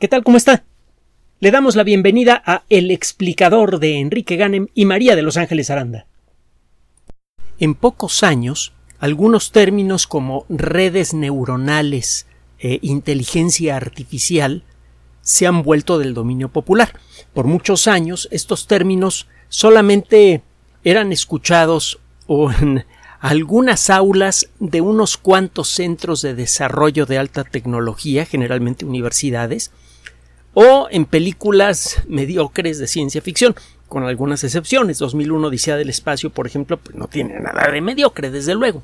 [0.00, 0.24] ¿Qué tal?
[0.24, 0.64] ¿Cómo está?
[1.38, 5.70] Le damos la bienvenida a El explicador de Enrique Ganem y María de Los Ángeles
[5.70, 6.06] Aranda.
[7.60, 12.26] En pocos años, algunos términos como redes neuronales
[12.58, 14.64] e inteligencia artificial
[15.22, 16.98] se han vuelto del dominio popular.
[17.32, 20.42] Por muchos años, estos términos solamente
[20.82, 22.84] eran escuchados en
[23.20, 29.70] algunas aulas de unos cuantos centros de desarrollo de alta tecnología, generalmente universidades,
[30.54, 33.54] o en películas mediocres de ciencia ficción,
[33.88, 34.98] con algunas excepciones.
[34.98, 38.82] 2001 Odisea del Espacio, por ejemplo, pues no tiene nada de mediocre, desde luego.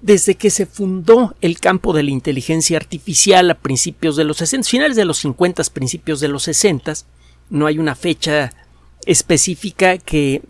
[0.00, 4.68] Desde que se fundó el campo de la inteligencia artificial a principios de los 60,
[4.68, 6.94] finales de los 50, principios de los 60,
[7.50, 8.52] no hay una fecha
[9.06, 10.42] específica que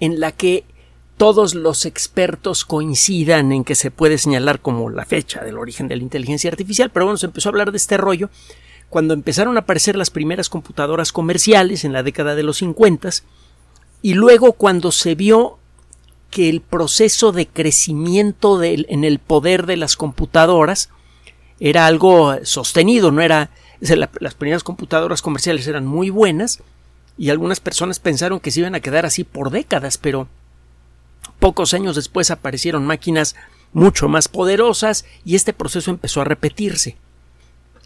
[0.00, 0.64] en la que
[1.16, 5.96] todos los expertos coincidan en que se puede señalar como la fecha del origen de
[5.96, 8.30] la inteligencia artificial, pero bueno, se empezó a hablar de este rollo
[8.88, 13.10] cuando empezaron a aparecer las primeras computadoras comerciales en la década de los 50
[14.02, 15.58] y luego cuando se vio
[16.30, 20.90] que el proceso de crecimiento en el poder de las computadoras
[21.60, 26.60] era algo sostenido, no era las primeras computadoras comerciales eran muy buenas
[27.18, 30.28] y algunas personas pensaron que se iban a quedar así por décadas, pero
[31.38, 33.34] Pocos años después aparecieron máquinas
[33.72, 36.96] mucho más poderosas y este proceso empezó a repetirse.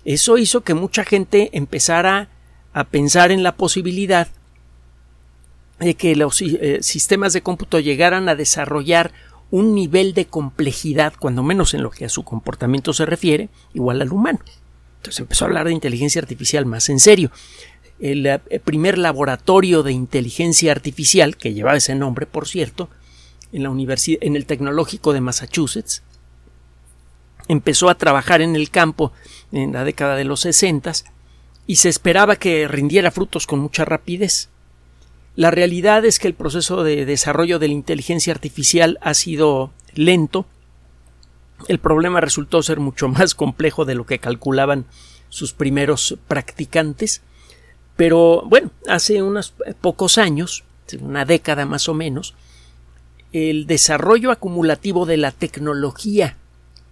[0.04, 2.28] Eso hizo que mucha gente empezara
[2.72, 4.28] a pensar en la posibilidad
[5.78, 9.12] de que los eh, sistemas de cómputo llegaran a desarrollar
[9.50, 14.02] un nivel de complejidad, cuando menos en lo que a su comportamiento se refiere, igual
[14.02, 14.40] al humano.
[14.98, 17.30] Entonces empezó a hablar de inteligencia artificial más en serio.
[18.00, 22.90] El, el eh, primer laboratorio de inteligencia artificial, que llevaba ese nombre, por cierto,
[23.52, 26.02] en la en el tecnológico de Massachusetts.
[27.48, 29.12] Empezó a trabajar en el campo
[29.52, 30.92] en la década de los 60
[31.66, 34.48] y se esperaba que rindiera frutos con mucha rapidez.
[35.36, 40.46] La realidad es que el proceso de desarrollo de la inteligencia artificial ha sido lento.
[41.68, 44.86] El problema resultó ser mucho más complejo de lo que calculaban
[45.28, 47.22] sus primeros practicantes.
[47.96, 50.64] Pero bueno, hace unos pocos años,
[51.00, 52.34] una década más o menos,
[53.36, 56.36] el desarrollo acumulativo de la tecnología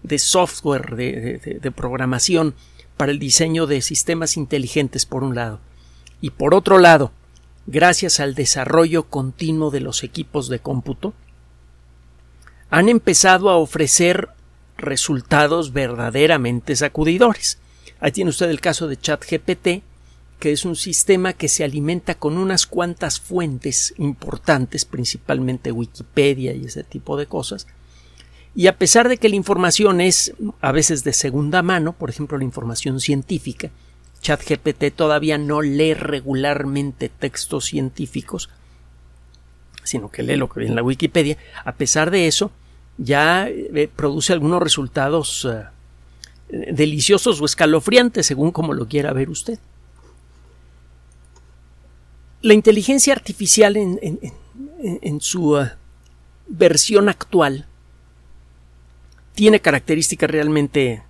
[0.03, 2.55] de software, de, programación
[2.99, 5.59] para el diseño de sistemas inteligentes, por un lado,
[6.21, 7.13] y por otro lado,
[7.67, 11.15] gracias al desarrollo continuo de los equipos de cómputo,
[12.69, 14.29] han empezado a ofrecer
[14.77, 17.59] resultados verdaderamente sacudidores.
[18.01, 19.83] Ahí tiene usted el caso de ChatGPT,
[20.45, 26.67] que es un sistema que se alimenta con unas cuantas fuentes importantes, principalmente Wikipedia y
[26.67, 27.67] ese tipo de cosas,
[28.55, 32.37] y a pesar de que la información es a veces de segunda mano, por ejemplo
[32.37, 33.71] la información científica,
[34.21, 38.51] ChatGPT todavía no lee regularmente textos científicos,
[39.83, 42.51] sino que lee lo que viene en la Wikipedia, a pesar de eso,
[42.99, 49.59] ya eh, produce algunos resultados eh, deliciosos o escalofriantes, según como lo quiera ver usted.
[52.45, 55.67] La inteligencia artificial en, su uh,
[56.47, 57.67] versión actual
[59.35, 61.03] tiene características realmente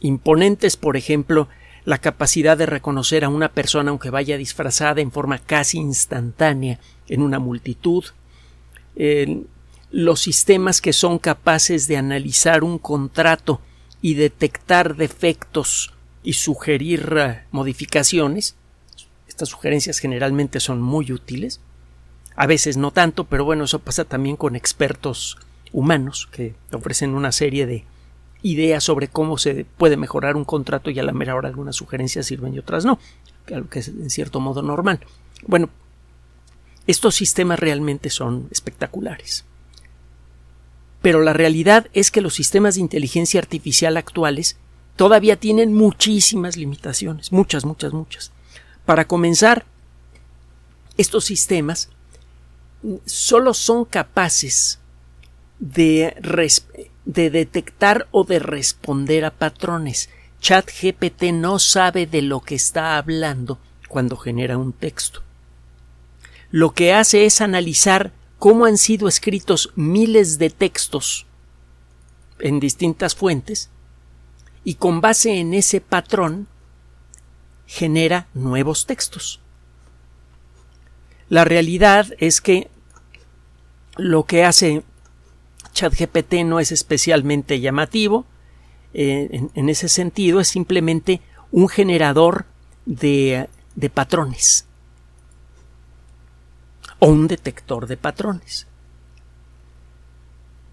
[0.00, 1.48] imponentes, por ejemplo,
[1.84, 7.20] la capacidad de reconocer a una persona aunque vaya disfrazada en forma casi instantánea en
[7.20, 8.04] una multitud,
[9.90, 13.60] los sistemas que son capaces de analizar un contrato
[14.00, 15.92] y detectar defectos
[16.22, 18.56] y sugerir uh, modificaciones,
[19.34, 21.60] estas sugerencias generalmente son muy útiles.
[22.36, 25.38] A veces no tanto, pero bueno, eso pasa también con expertos
[25.72, 27.84] humanos que ofrecen una serie de
[28.42, 32.26] ideas sobre cómo se puede mejorar un contrato y a la mera hora algunas sugerencias
[32.26, 33.00] sirven y otras no,
[33.52, 35.00] algo que es en cierto modo normal.
[35.48, 35.68] Bueno,
[36.86, 39.44] estos sistemas realmente son espectaculares.
[41.02, 44.58] Pero la realidad es que los sistemas de inteligencia artificial actuales
[44.94, 48.33] todavía tienen muchísimas limitaciones, muchas, muchas, muchas.
[48.84, 49.64] Para comenzar,
[50.96, 51.88] estos sistemas
[53.06, 54.78] solo son capaces
[55.58, 56.14] de,
[57.04, 60.10] de, detectar o de responder a patrones.
[60.40, 63.58] ChatGPT no sabe de lo que está hablando
[63.88, 65.22] cuando genera un texto.
[66.50, 71.26] Lo que hace es analizar cómo han sido escritos miles de textos
[72.38, 73.70] en distintas fuentes
[74.64, 76.46] y con base en ese patrón
[77.66, 79.40] genera nuevos textos.
[81.28, 82.68] La realidad es que
[83.96, 84.82] lo que hace
[85.72, 88.26] ChatGPT no es especialmente llamativo,
[88.92, 91.20] eh, en, ese sentido es simplemente
[91.50, 92.46] un generador
[92.86, 94.66] de, de patrones
[97.00, 98.68] o un detector de patrones.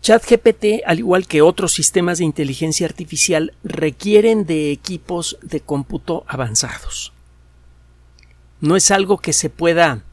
[0.02, 7.14] ChatGPT, al igual que otros sistemas de inteligencia artificial, requieren de equipos de cómputo avanzados.
[8.60, 10.04] No es algo que se pueda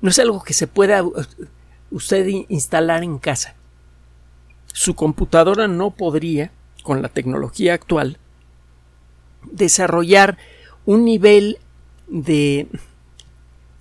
[0.00, 1.02] no es algo que se pueda
[1.90, 3.54] usted instalar en casa.
[4.72, 6.52] Su computadora no podría,
[6.82, 8.18] con la tecnología actual,
[9.50, 10.38] desarrollar
[10.84, 11.58] un nivel
[12.08, 12.68] de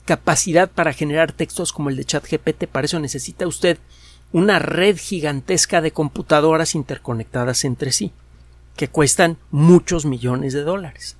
[0.06, 2.68] capacidad para generar textos como el de ChatGPT.
[2.68, 3.78] Para eso necesita usted
[4.32, 8.12] una red gigantesca de computadoras interconectadas entre sí,
[8.76, 11.18] que cuestan muchos millones de dólares.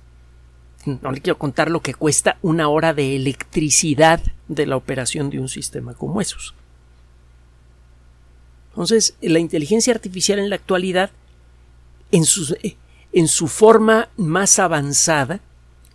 [0.84, 5.40] No le quiero contar lo que cuesta una hora de electricidad de la operación de
[5.40, 6.54] un sistema como esos.
[8.70, 11.10] Entonces, la inteligencia artificial en la actualidad,
[12.12, 12.54] en su,
[13.12, 15.40] en su forma más avanzada,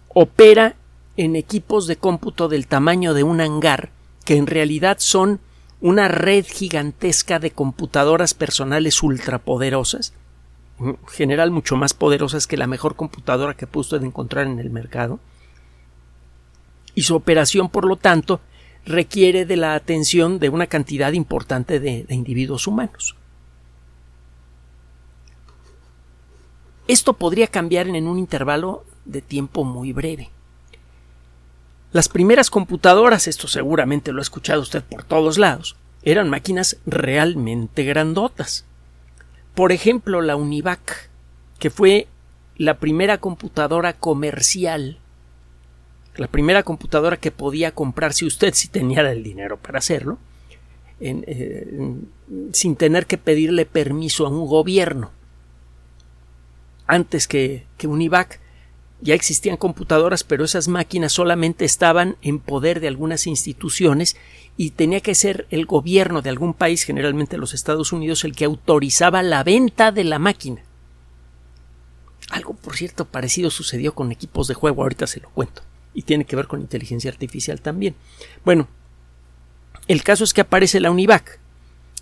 [0.09, 0.75] opera
[1.17, 3.91] en equipos de cómputo del tamaño de un hangar,
[4.25, 5.39] que en realidad son
[5.81, 10.13] una red gigantesca de computadoras personales ultrapoderosas,
[10.79, 15.19] en general mucho más poderosas que la mejor computadora que pudo encontrar en el mercado,
[16.93, 18.41] y su operación, por lo tanto,
[18.85, 23.15] requiere de la atención de una cantidad importante de individuos humanos.
[26.87, 30.29] Esto podría cambiar en un intervalo de tiempo muy breve.
[31.93, 37.83] Las primeras computadoras, esto seguramente lo ha escuchado usted por todos lados, eran máquinas realmente
[37.83, 38.65] grandotas.
[39.55, 41.09] Por ejemplo, la Univac,
[41.59, 42.07] que fue
[42.55, 44.99] la primera computadora comercial,
[46.15, 50.17] la primera computadora que podía comprarse usted si tenía el dinero para hacerlo,
[50.99, 51.95] eh,
[52.53, 55.11] sin tener que pedirle permiso a un gobierno.
[56.87, 58.39] Antes que, que Univac,
[59.01, 64.15] ya existían computadoras, pero esas máquinas solamente estaban en poder de algunas instituciones
[64.57, 68.45] y tenía que ser el gobierno de algún país, generalmente los Estados Unidos, el que
[68.45, 70.61] autorizaba la venta de la máquina.
[72.29, 75.63] Algo, por cierto, parecido sucedió con equipos de juego, ahorita se lo cuento,
[75.93, 77.95] y tiene que ver con inteligencia artificial también.
[78.45, 78.67] Bueno,
[79.87, 81.39] el caso es que aparece la Univac,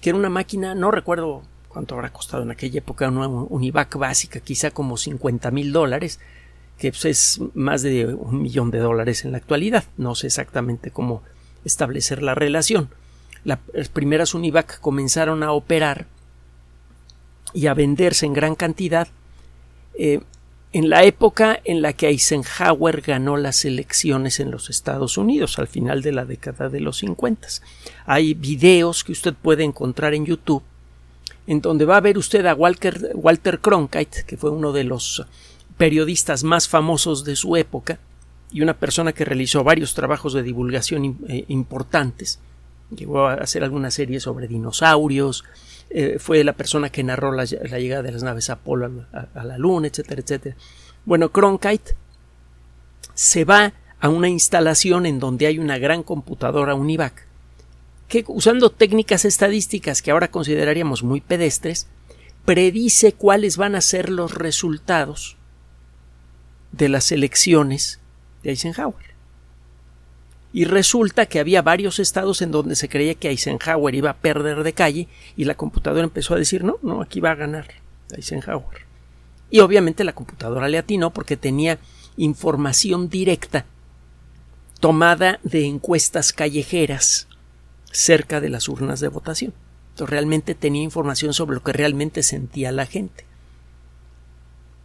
[0.02, 4.42] que era una máquina, no recuerdo cuánto habrá costado en aquella época, una Univac básica,
[4.42, 6.20] quizá como 50 mil dólares,
[6.80, 9.84] que pues, es más de un millón de dólares en la actualidad.
[9.98, 11.22] No sé exactamente cómo
[11.66, 12.90] establecer la relación.
[13.44, 13.60] las
[13.94, 16.08] primeras Univac comenzaron a operar
[17.54, 19.08] y a venderse en gran cantidad
[19.94, 20.22] eh,
[20.72, 25.68] en la época en la que Eisenhower ganó las elecciones en los Estados Unidos, al
[25.68, 27.48] final de la década de los 50.
[28.06, 30.64] Hay videos que usted puede encontrar en YouTube
[31.48, 35.26] en donde va a ver usted a Walter, Walter Cronkite, que fue uno de los
[35.80, 38.00] periodistas más famosos de su época
[38.52, 42.40] y una persona que realizó varios trabajos de divulgación eh, importantes.
[42.94, 45.46] Llegó a hacer alguna serie sobre dinosaurios,
[45.90, 49.88] eh, fue la persona que narró la, llegada de las naves Apolo a, la Luna,
[49.88, 50.56] etcétera, etcétera.
[51.06, 51.96] Bueno, Cronkite
[53.14, 53.72] se va
[54.02, 57.26] a una instalación en donde hay una gran computadora Univac
[58.10, 61.88] que usando técnicas estadísticas que ahora consideraríamos muy pedestres,
[62.44, 65.39] predice cuáles van a ser los resultados
[66.72, 68.00] de las elecciones
[68.44, 69.10] de Eisenhower.
[70.52, 74.64] Y resulta que había varios estados en donde se creía que Eisenhower iba a perder
[74.64, 75.08] de calle
[75.38, 77.68] y la computadora empezó a decir no, no, aquí va a ganar
[78.12, 78.88] Eisenhower.
[79.52, 81.80] Y obviamente la computadora le atinó porque tenía
[82.18, 83.66] información directa
[84.80, 87.28] tomada de encuestas callejeras
[87.92, 89.54] cerca de las urnas de votación.
[89.92, 93.29] Entonces realmente tenía información sobre lo que realmente sentía la gente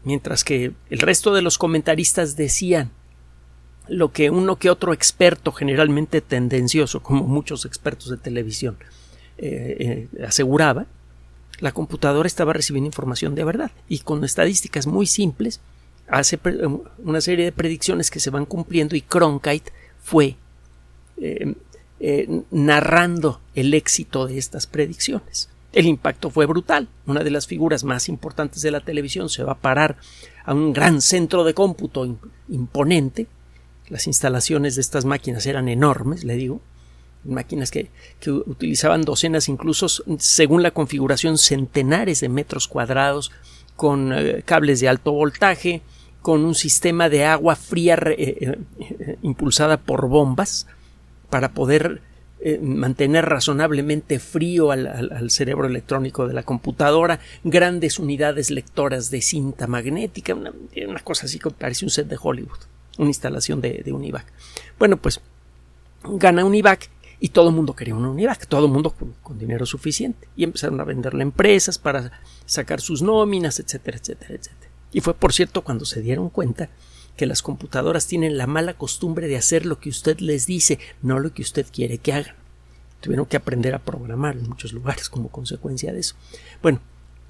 [0.05, 2.91] mientras que el resto de los comentaristas decían
[3.89, 8.77] lo que uno que otro experto, generalmente tendencioso, como muchos expertos de televisión,
[9.37, 10.87] eh, eh, aseguraba,
[11.61, 15.61] la computadora estaba recibiendo información de verdad y con estadísticas muy simples
[16.09, 16.39] hace
[16.99, 20.37] una serie de predicciones que se van cumpliendo y Cronkite fue
[21.17, 21.55] eh,
[22.51, 25.49] narrando el éxito de estas predicciones.
[25.75, 26.89] El impacto fue brutal.
[27.05, 29.97] Una de las figuras más importantes de la televisión se va a parar
[30.45, 32.17] a un gran centro de cómputo
[32.49, 33.27] imponente.
[33.89, 36.61] Las instalaciones de estas máquinas eran enormes, le digo.
[37.25, 37.91] Máquinas que,
[38.27, 39.89] utilizaban docenas, incluso
[40.19, 43.33] según la configuración, centenares de metros cuadrados,
[43.75, 45.83] con eh, cables de alto voltaje,
[46.23, 50.69] con un sistema de agua fría eh, eh, impulsada por bombas
[51.31, 52.01] para poder
[52.47, 59.67] eh, mantener razonablemente frío al, cerebro electrónico de la computadora, grandes unidades lectoras de cinta
[59.67, 60.53] magnética, una,
[61.03, 62.59] cosa así que parece un set de Hollywood,
[62.99, 64.27] una instalación de, de Univac.
[64.79, 65.23] Bueno, pues
[66.03, 70.29] gana Univac y todo el mundo quería un Univac, todo el mundo con, dinero suficiente.
[70.37, 74.71] Y empezaron a venderle empresas para sacar sus nóminas, etcétera, etcétera, etcétera.
[74.93, 76.69] Y fue, por cierto, cuando se dieron cuenta
[77.17, 81.19] que las computadoras tienen la mala costumbre de hacer lo que usted les dice, no
[81.19, 82.35] lo que usted quiere que hagan.
[83.01, 86.17] Tuvieron que aprender a programar en muchos lugares como consecuencia de eso.
[86.63, 86.81] Bueno,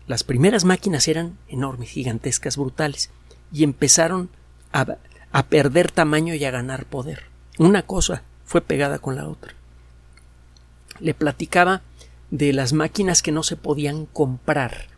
[0.06, 3.10] las primeras máquinas eran enormes, gigantescas, brutales,
[3.52, 4.30] y empezaron
[4.72, 4.96] a,
[5.32, 7.24] a perder tamaño y a ganar poder.
[7.58, 9.54] Una cosa fue pegada con la otra.
[11.00, 11.82] Le platicaba
[12.30, 14.88] de las máquinas que no se podían comprar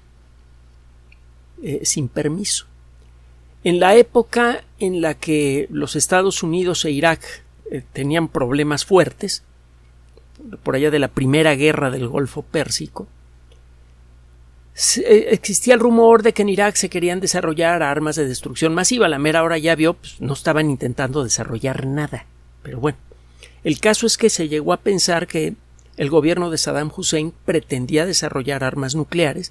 [1.62, 2.66] eh, sin permiso.
[3.66, 9.42] En la época en la que los Estados Unidos e Irak eh, tenían problemas fuertes,
[10.62, 13.08] por allá de la primera guerra del Golfo Pérsico,
[14.98, 19.08] eh, existía el rumor de que en Irak se querían desarrollar armas de destrucción masiva.
[19.08, 22.24] La mera hora ya vio, pues, no estaban intentando desarrollar nada.
[22.62, 22.98] Pero bueno,
[23.64, 25.56] el caso es que se llegó a pensar que
[25.96, 29.50] el gobierno de Saddam Hussein pretendía desarrollar armas nucleares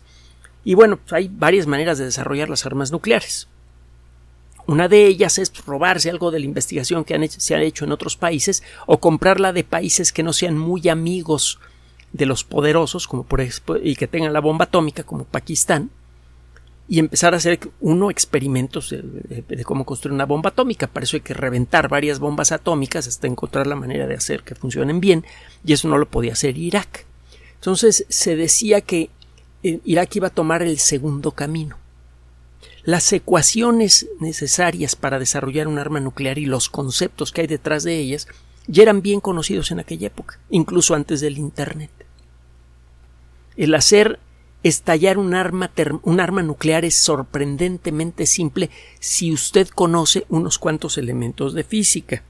[0.63, 3.49] y bueno, pues, hay varias maneras de desarrollar las armas nucleares.
[4.67, 8.17] Una de ellas es robarse algo de la investigación que se ha hecho en otros
[8.17, 11.59] países o comprarla de países que no sean muy amigos
[12.13, 13.45] de los poderosos, como por
[13.83, 15.91] y que tengan la bomba atómica, como Pakistán,
[16.87, 20.87] y empezar a hacer uno experimentos de, cómo construir una bomba atómica.
[20.87, 24.55] Para eso hay que reventar varias bombas atómicas hasta encontrar la manera de hacer que
[24.55, 25.25] funcionen bien,
[25.63, 27.05] y eso no lo podía hacer Irak.
[27.55, 29.09] Entonces se decía que
[29.61, 31.77] eh, Irak iba a tomar el segundo camino
[32.85, 37.97] las ecuaciones necesarias para desarrollar un arma nuclear y los conceptos que hay detrás de
[37.97, 38.27] ellas
[38.67, 41.91] ya eran bien conocidos en aquella época, incluso antes del Internet.
[43.57, 44.19] El hacer
[44.63, 45.71] estallar un arma,
[46.03, 52.23] un arma nuclear es sorprendentemente simple si usted conoce unos cuantos elementos de física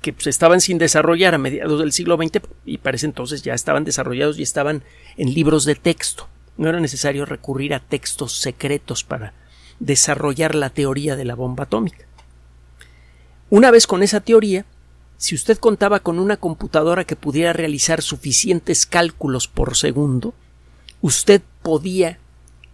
[0.00, 3.84] que pues, estaban sin desarrollar a mediados del siglo XX y parece entonces ya estaban
[3.84, 4.82] desarrollados y estaban
[5.16, 6.28] en libros de texto.
[6.58, 9.32] No era necesario recurrir a textos secretos para
[9.80, 12.04] desarrollar la teoría de la bomba atómica.
[13.48, 14.66] Una vez con esa teoría,
[15.16, 20.34] si usted contaba con una computadora que pudiera realizar suficientes cálculos por segundo,
[21.00, 22.18] usted podía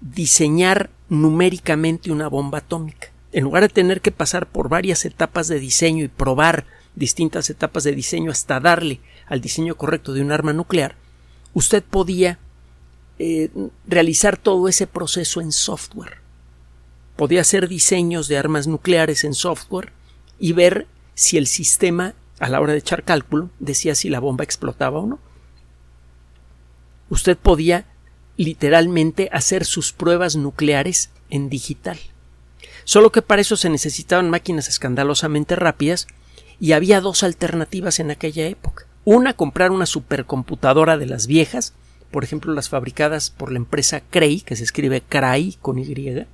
[0.00, 3.09] diseñar numéricamente una bomba atómica.
[3.33, 7.85] En lugar de tener que pasar por varias etapas de diseño y probar distintas etapas
[7.85, 10.97] de diseño hasta darle al diseño correcto de un arma nuclear,
[11.53, 12.38] usted podía
[13.18, 13.50] eh,
[13.87, 16.18] realizar todo ese proceso en software.
[17.16, 19.92] Podía hacer diseños de armas nucleares en software
[20.38, 24.42] y ver si el sistema, a la hora de echar cálculo, decía si la bomba
[24.42, 25.18] explotaba o no.
[27.09, 27.87] Usted podía
[28.37, 31.99] literalmente hacer sus pruebas nucleares en digital.
[32.85, 36.09] Solo que para eso se necesitaban máquinas escandalosamente rápidas
[36.59, 38.87] y había dos alternativas en aquella época.
[39.04, 41.75] Una, comprar una supercomputadora de las viejas
[42.14, 46.25] por ejemplo las fabricadas por la empresa Cray, que se escribe Cray con Y,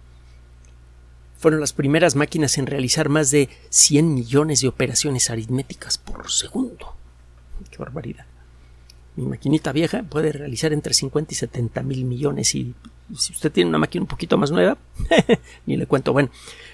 [1.38, 6.96] fueron las primeras máquinas en realizar más de 100 millones de operaciones aritméticas por segundo.
[7.70, 8.26] ¡Qué barbaridad!
[9.16, 12.74] Mi maquinita vieja puede realizar entre 50 y 70 mil millones y
[13.16, 14.76] si usted tiene una máquina un poquito más nueva,
[15.64, 16.12] ni le cuento.
[16.12, 16.28] Bueno,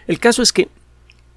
[0.08, 0.68] el caso es que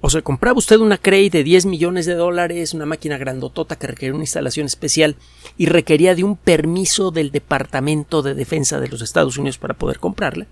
[0.00, 3.86] o se compraba usted una Cray de 10 millones de dólares, una máquina grandotota que
[3.86, 5.16] requería una instalación especial
[5.58, 9.98] y requería de un permiso del Departamento de Defensa de los Estados Unidos para poder
[9.98, 10.46] comprarla,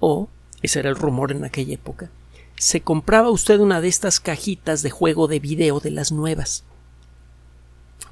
[0.00, 0.28] o,
[0.60, 2.10] ese era el rumor en aquella época,
[2.56, 6.64] se compraba usted una de estas cajitas de juego de video de las nuevas.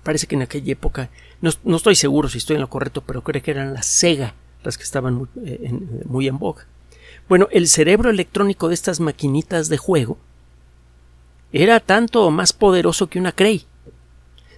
[0.04, 1.10] Parece que en aquella época,
[1.40, 4.78] no, estoy seguro si estoy en lo correcto, pero creo que eran las Sega las
[4.78, 5.72] que estaban muy, eh,
[6.06, 6.66] muy en boga.
[7.28, 10.18] Bueno, el cerebro electrónico de estas maquinitas de juego
[11.62, 13.66] era tanto o más poderoso que una Cray.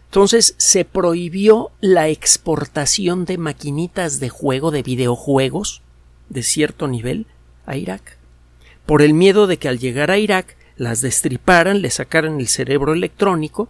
[0.07, 5.83] Entonces se prohibió la exportación de maquinitas de juego de videojuegos
[6.31, 7.27] de cierto nivel
[7.67, 8.17] a Irak,
[8.87, 12.95] por el miedo de que al llegar a Irak las destriparan, le sacaran el cerebro
[12.95, 13.69] electrónico,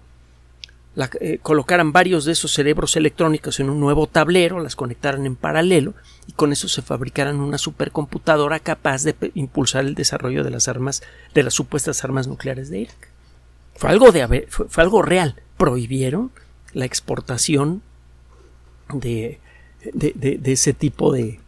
[1.21, 5.95] eh, colocaran varios de esos cerebros electrónicos en un nuevo tablero, las conectaran en paralelo
[6.27, 11.03] y con eso se fabricaran una supercomputadora capaz de impulsar el desarrollo de las armas,
[11.35, 13.08] de las supuestas armas nucleares de Irak.
[13.79, 15.37] Fue algo, de, fue, algo real.
[15.57, 16.33] Prohibieron
[16.73, 17.81] la exportación
[18.93, 19.39] de,
[19.95, 21.39] de, ese tipo de,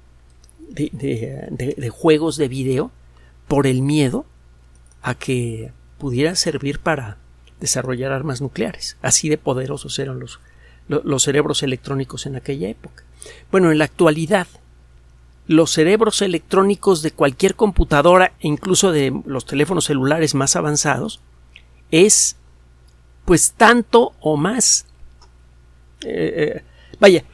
[0.69, 2.93] de, juegos de video
[3.49, 4.27] por el miedo
[5.03, 7.17] a que pudiera servir para
[7.59, 8.97] desarrollar armas nucleares.
[9.03, 10.39] Así de poderosos eran los,
[10.87, 13.03] los cerebros electrónicos en aquella época.
[13.51, 14.47] Bueno, en la actualidad,
[15.49, 21.21] los cerebros electrónicos de cualquier computadora e incluso de los teléfonos celulares más avanzados
[21.91, 22.37] es
[23.25, 24.87] pues tanto o más.
[26.03, 26.65] Eh, eh,
[26.99, 27.25] vaya,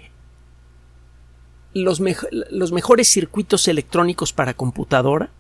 [1.75, 2.01] los,
[2.51, 5.31] los mejores circuitos electrónicos para computadora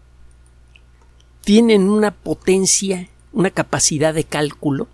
[1.42, 4.88] tienen una potencia, una capacidad de cálculo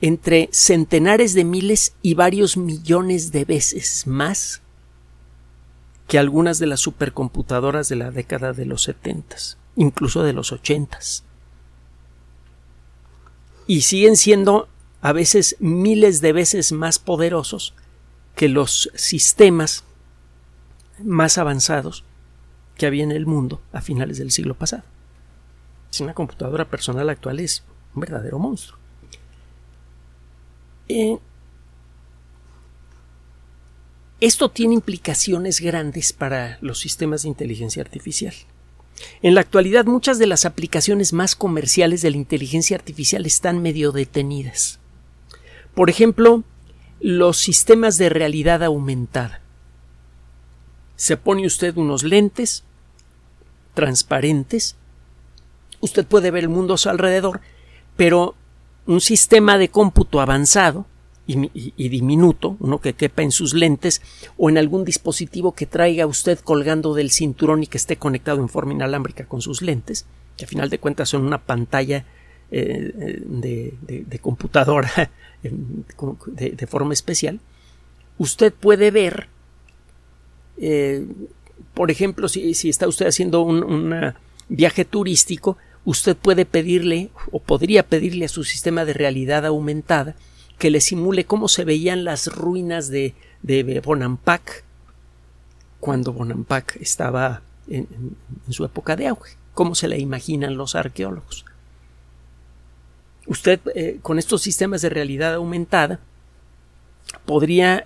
[0.00, 4.60] entre centenares de miles y varios millones de veces más
[6.08, 11.24] que algunas de las supercomputadoras de la década de los setentas, incluso de los ochentas.
[13.66, 14.68] Y siguen siendo
[15.00, 17.74] a veces miles de veces más poderosos
[18.34, 19.84] que los sistemas
[21.02, 22.04] más avanzados
[22.76, 24.84] que había en el mundo a finales del siglo pasado.
[25.90, 27.64] Si una computadora personal actual es
[27.94, 28.78] un verdadero monstruo.
[30.88, 31.18] Eh,
[34.20, 38.34] esto tiene implicaciones grandes para los sistemas de inteligencia artificial.
[39.22, 43.92] En la actualidad muchas de las aplicaciones más comerciales de la inteligencia artificial están medio
[43.92, 44.78] detenidas.
[45.74, 46.44] Por ejemplo,
[47.00, 49.40] los sistemas de realidad aumentada.
[50.96, 52.64] Se pone usted unos lentes
[53.74, 54.76] transparentes,
[55.80, 57.40] usted puede ver el mundo a su alrededor,
[57.96, 58.34] pero
[58.86, 60.86] un sistema de cómputo avanzado
[61.32, 64.02] y, diminuto, uno que quepa en sus lentes
[64.36, 68.48] o en algún dispositivo que traiga usted colgando del cinturón y que esté conectado en
[68.48, 72.04] forma inalámbrica con sus lentes, que a final de cuentas son una pantalla
[72.50, 75.10] eh, de, computadora
[75.42, 77.40] de, forma especial,
[78.18, 79.28] usted puede ver,
[80.58, 81.06] eh,
[81.74, 84.14] por ejemplo, si, está usted haciendo un
[84.48, 90.14] viaje turístico, usted puede pedirle o podría pedirle a su sistema de realidad aumentada
[90.62, 94.62] que le simule cómo se veían las ruinas de, de Bonampak
[95.80, 97.88] cuando Bonampak estaba en,
[98.48, 101.44] su época de auge, cómo se le imaginan los arqueólogos.
[103.26, 105.98] Usted eh, con estos sistemas de realidad aumentada
[107.26, 107.84] podría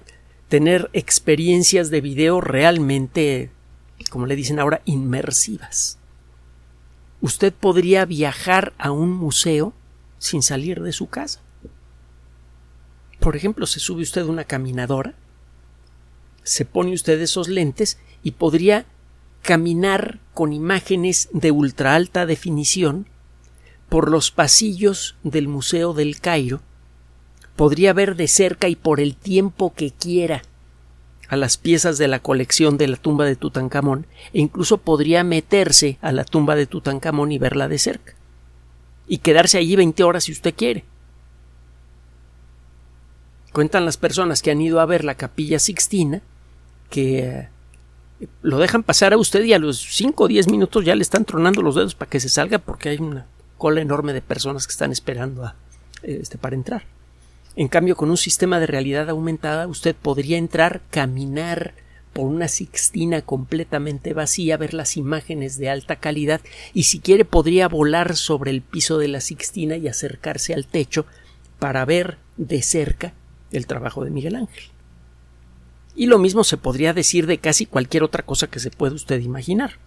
[0.51, 3.49] tener experiencias de video realmente,
[4.11, 5.97] como le dicen ahora, inmersivas
[7.23, 9.73] usted podría viajar a un museo
[10.19, 11.41] sin salir de su casa.
[13.20, 15.14] Por ejemplo, se sube usted una caminadora,
[16.42, 18.87] se pone usted esos lentes y podría
[19.42, 23.07] caminar con imágenes de ultra alta definición
[23.88, 26.61] por los pasillos del Museo del Cairo,
[27.55, 30.42] podría ver de cerca y por el tiempo que quiera
[31.29, 35.98] a las piezas de la colección de la tumba de Tutankamón e incluso podría meterse
[36.00, 38.14] a la tumba de Tutankamón y verla de cerca
[39.09, 40.85] y quedarse allí 20 horas si usted quiere.
[43.57, 46.21] Cuentan las personas que han ido a ver la capilla Sixtina
[46.90, 47.49] que eh,
[48.42, 51.25] lo dejan pasar a usted y a los 5 o 10 minutos ya le están
[51.25, 53.25] tronando los dedos para que se salga porque hay una
[53.57, 55.55] cola enorme de personas que están esperando a,
[56.03, 56.85] este, para entrar.
[57.55, 61.73] En cambio, con un sistema de realidad aumentada, usted podría entrar, caminar
[62.12, 66.42] por una Sixtina completamente vacía, ver las imágenes de alta calidad
[66.75, 71.07] y si quiere podría volar sobre el piso de la Sixtina y acercarse al techo
[71.59, 73.14] para ver de cerca
[73.57, 74.64] el trabajo de Miguel Ángel.
[75.95, 79.21] Y lo mismo se podría decir de casi cualquier otra cosa que se pueda usted
[79.21, 79.79] imaginar.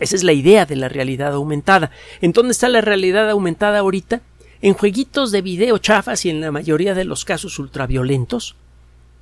[0.00, 1.90] Esa es la idea de la realidad aumentada.
[2.20, 4.20] ¿En dónde está la realidad aumentada ahorita?
[4.60, 8.56] en jueguitos de video chafas y en la mayoría de los casos ultraviolentos,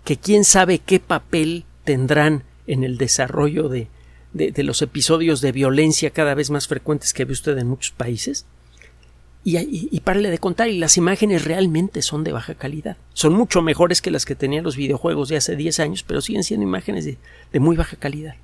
[0.05, 3.89] que quién sabe qué papel tendrán en el desarrollo de,
[4.33, 8.47] de, los episodios de violencia cada vez más frecuentes que ve usted en muchos países.
[9.49, 9.57] Y,
[9.93, 12.97] y, párale de contar, y las imágenes realmente son de baja calidad.
[13.15, 16.43] Son mucho mejores que las que tenían los videojuegos de hace 10 años, pero siguen
[16.43, 18.35] siendo imágenes de, muy baja calidad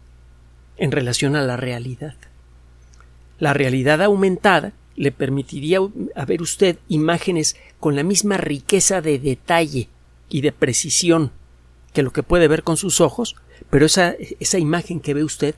[0.76, 2.14] en relación a la realidad.
[3.40, 5.80] La realidad aumentada le permitiría
[6.24, 9.88] ver usted imágenes con la misma riqueza de detalle
[10.28, 11.32] y de precisión
[11.92, 13.34] que lo que puede ver con sus ojos,
[13.70, 14.14] pero esa
[14.56, 15.56] imagen que ve usted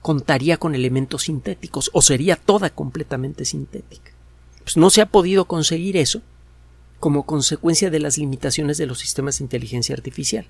[0.00, 4.12] contaría con elementos sintéticos o sería toda completamente sintética.
[4.68, 6.20] Pues no se ha podido conseguir eso
[7.00, 10.44] como consecuencia de las limitaciones de los sistemas de inteligencia artificial.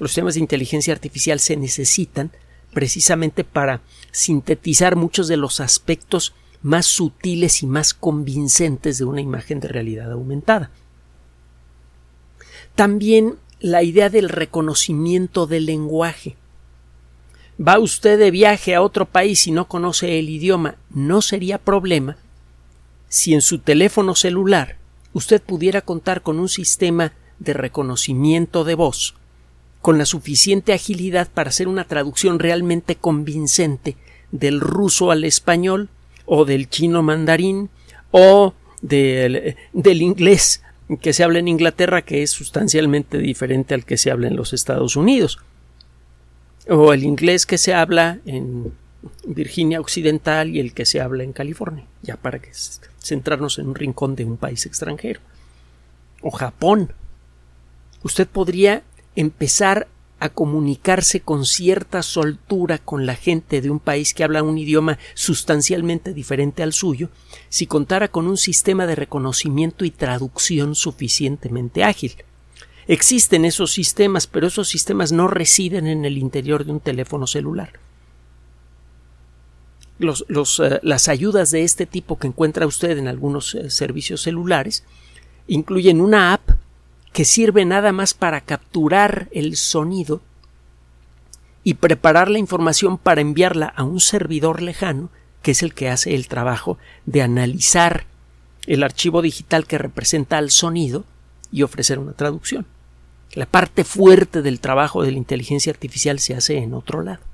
[0.00, 2.32] Los sistemas de inteligencia artificial se necesitan
[2.74, 3.80] precisamente para
[4.10, 10.10] sintetizar muchos de los aspectos más sutiles y más convincentes de una imagen de realidad
[10.10, 10.72] aumentada.
[12.74, 16.34] También la idea del reconocimiento del lenguaje.
[17.64, 22.16] Va usted de viaje a otro país y no conoce el idioma, no sería problema
[23.10, 24.76] si en su teléfono celular
[25.12, 29.14] usted pudiera contar con un sistema de reconocimiento de voz
[29.82, 33.96] con la suficiente agilidad para hacer una traducción realmente convincente
[34.30, 35.88] del ruso al español
[36.24, 37.68] o del chino mandarín
[38.12, 40.62] o del, inglés
[41.00, 44.52] que se habla en Inglaterra que es sustancialmente diferente al que se habla en los
[44.52, 45.40] Estados Unidos
[46.68, 48.72] o el inglés que se habla en
[49.24, 52.50] Virginia Occidental y el que se habla en California, ya para que
[53.02, 55.20] centrarnos en un rincón de un país extranjero.
[56.22, 56.92] O Japón.
[58.02, 58.82] Usted podría
[59.16, 59.88] empezar
[60.20, 64.98] a comunicarse con cierta soltura con la gente de un país que habla un idioma
[65.14, 67.08] sustancialmente diferente al suyo
[67.48, 72.12] si contara con un sistema de reconocimiento y traducción suficientemente ágil.
[72.86, 77.72] Existen esos sistemas, pero esos sistemas no residen en el interior de un teléfono celular.
[80.00, 84.84] Eh, las ayudas de este tipo que encuentra usted en algunos eh, servicios celulares
[85.46, 86.50] incluyen una app
[87.12, 90.22] que sirve nada más para capturar el sonido
[91.64, 95.10] y preparar la información para enviarla a un servidor lejano
[95.42, 98.06] que es el que hace el trabajo de analizar
[98.66, 101.04] el archivo digital que representa al sonido
[101.50, 102.66] y ofrecer una traducción.
[103.34, 107.29] La parte fuerte del trabajo de la inteligencia artificial se hace en otro lado.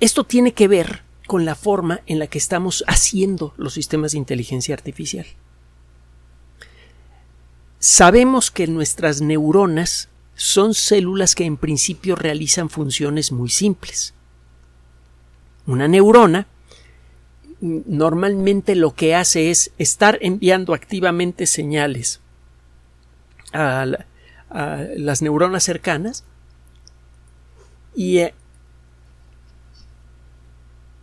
[0.00, 4.18] Esto tiene que ver con la forma en la que estamos haciendo los sistemas de
[4.18, 5.26] inteligencia artificial.
[7.78, 14.14] Sabemos que nuestras neuronas son células que en principio realizan funciones muy simples.
[15.66, 16.46] Una neurona
[17.60, 22.20] normalmente lo que hace es estar enviando activamente señales
[23.52, 23.86] a,
[24.96, 26.24] las neuronas cercanas
[27.94, 28.34] y eh,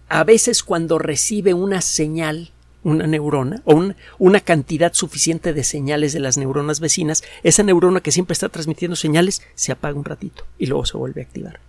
[0.09, 2.51] a veces cuando recibe una señal,
[2.83, 8.11] una neurona, o una cantidad suficiente de señales de las neuronas vecinas, esa neurona que
[8.11, 11.59] siempre está transmitiendo señales se apaga un ratito y luego se vuelve a activar.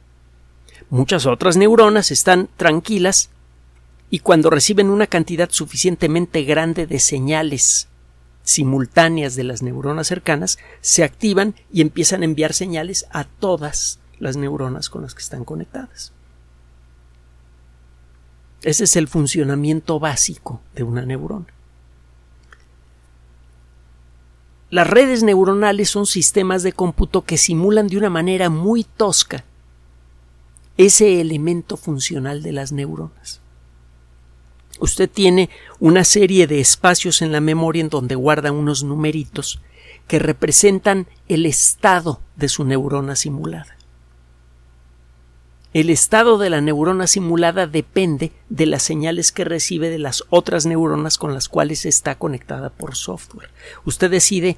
[0.90, 3.31] Muchas otras neuronas están tranquilas
[4.11, 7.88] y cuando reciben una cantidad suficientemente grande de señales
[8.42, 14.38] simultáneas de las neuronas cercanas, se activan y empiezan a enviar señales a todas las
[14.38, 16.12] neuronas con las que están conectadas.
[18.62, 21.47] Ese es el funcionamiento básico de una neurona.
[24.71, 29.44] Las redes neuronales son sistemas de cómputo que simulan de una manera muy tosca
[30.77, 33.40] ese elemento funcional de las neuronas.
[34.79, 35.49] Usted tiene
[35.81, 39.61] una serie de espacios en la memoria en donde guarda unos numeritos
[40.07, 43.78] que representan el estado de su neurona simulada.
[45.74, 50.64] El estado de la neurona simulada depende de las señales que recibe de las otras
[50.64, 53.50] neuronas con las cuales está conectada por software.
[53.85, 54.57] Usted decide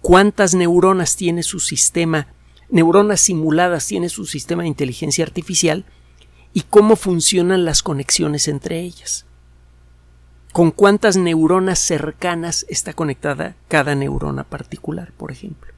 [0.00, 2.28] cuántas neuronas tiene su sistema,
[2.70, 5.84] neuronas simuladas tiene su sistema de inteligencia artificial
[6.52, 9.26] y cómo funcionan las conexiones entre ellas.
[10.52, 15.71] Con cuántas neuronas cercanas está conectada cada neurona particular, por ejemplo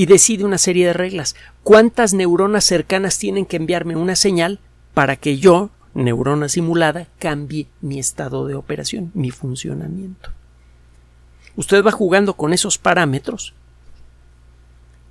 [0.00, 1.36] y decide una serie de reglas.
[1.62, 4.58] ¿Cuántas neuronas cercanas tienen que enviarme una señal
[4.94, 10.30] para que yo, neurona simulada, cambie mi estado de operación, mi funcionamiento?
[11.54, 13.52] Usted va jugando con esos parámetros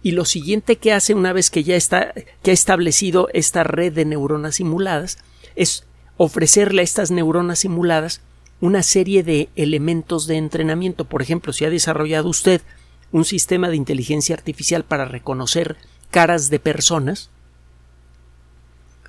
[0.02, 3.93] y lo siguiente que hace una vez que ya está que ha establecido esta red
[3.93, 5.19] de neuronas simuladas
[5.56, 5.84] es
[6.17, 8.21] ofrecerle a estas neuronas simuladas
[8.60, 11.06] una serie de elementos de entrenamiento.
[11.06, 12.63] Por ejemplo, si ha desarrollado usted
[13.12, 15.78] un sistema de inteligencia artificial para reconocer
[16.12, 17.30] caras de personas,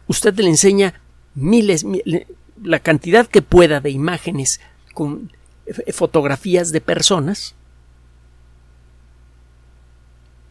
[0.06, 1.00] usted le enseña
[1.34, 1.84] miles,
[2.62, 4.60] la cantidad que pueda de imágenes
[4.94, 5.32] con
[5.92, 7.54] fotografías de personas,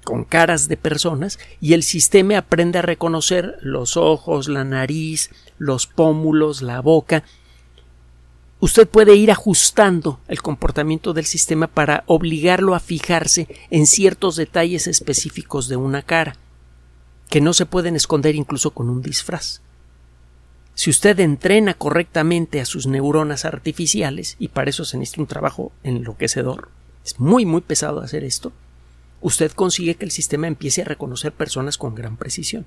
[0.04, 5.88] con caras de personas, y el sistema aprende a reconocer los ojos, la nariz, los
[5.88, 7.24] pómulos, la boca,
[8.60, 14.88] usted puede ir ajustando el comportamiento del sistema para obligarlo a fijarse en ciertos detalles
[14.88, 16.36] específicos de una cara,
[17.30, 19.62] que no se pueden esconder incluso con un disfraz.
[20.74, 25.72] Si usted entrena correctamente a sus neuronas artificiales, y para eso se necesita un trabajo
[25.84, 26.70] enloquecedor,
[27.06, 28.52] es muy muy pesado hacer esto,
[29.22, 32.66] usted consigue que el sistema empiece a reconocer personas con gran precisión.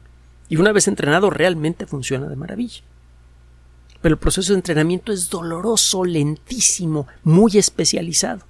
[0.49, 2.83] Y una vez entrenado realmente funciona de maravilla
[4.03, 8.45] pero el proceso de entrenamiento es doloroso, lentísimo, muy especializado.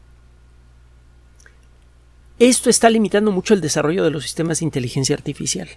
[2.38, 5.69] Esto está limitando mucho el desarrollo de los sistemas de inteligencia artificial.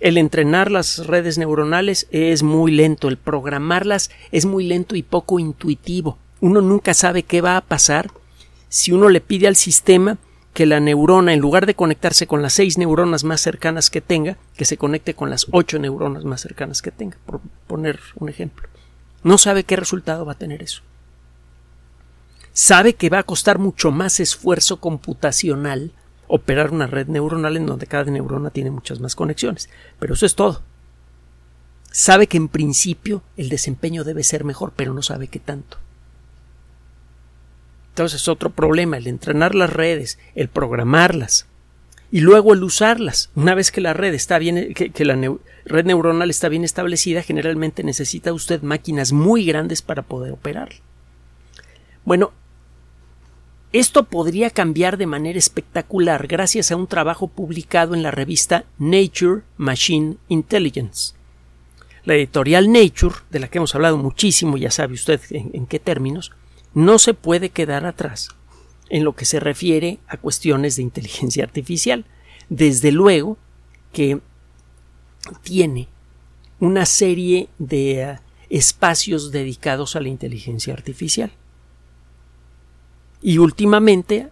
[0.00, 5.38] El entrenar las redes neuronales es muy lento, el programarlas es muy lento y poco
[5.38, 6.18] intuitivo.
[6.40, 8.10] Uno nunca sabe qué va a pasar
[8.68, 10.18] si uno le pide al sistema
[10.52, 14.36] que la neurona, en lugar de conectarse con las seis neuronas más cercanas que tenga,
[14.56, 18.68] que se conecte con las ocho neuronas más cercanas que tenga, por poner un ejemplo.
[19.22, 20.82] No sabe qué resultado va a tener eso.
[22.52, 25.92] Sabe que va a costar mucho más esfuerzo computacional
[26.26, 29.68] operar una red neuronal en donde cada neurona tiene muchas más conexiones.
[29.98, 30.62] Pero eso es todo.
[31.90, 35.78] Sabe que en principio el desempeño debe ser mejor, pero no sabe qué tanto.
[37.90, 41.46] Entonces, otro problema, el entrenar las redes, el programarlas
[42.10, 43.30] y luego el usarlas.
[43.34, 45.16] Una vez que la red está bien, que, la
[45.64, 50.70] red neuronal está bien establecida, generalmente necesita usted máquinas muy grandes para poder operar.
[52.04, 52.32] Bueno,
[53.72, 59.42] esto podría cambiar de manera espectacular gracias a un trabajo publicado en la revista Nature
[59.56, 61.14] Machine Intelligence.
[62.04, 66.32] La editorial Nature, de la que hemos hablado muchísimo, ya sabe usted en qué términos,
[66.74, 68.30] no se puede quedar atrás
[68.90, 72.04] en lo que se refiere a cuestiones de inteligencia artificial.
[72.48, 73.38] Desde luego
[73.92, 74.20] que
[75.42, 75.88] tiene
[76.58, 78.18] una serie de eh,
[78.50, 81.32] espacios dedicados a la inteligencia artificial.
[83.22, 84.28] Y últimamente,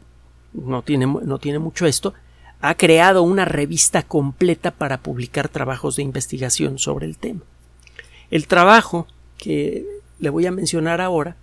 [0.52, 2.14] no tiene, no tiene mucho esto,
[2.60, 7.42] ha creado una revista completa para publicar trabajos de investigación sobre el tema.
[8.30, 9.86] El trabajo que
[10.18, 11.36] le voy a mencionar ahora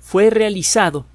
[0.00, 1.06] fue realizado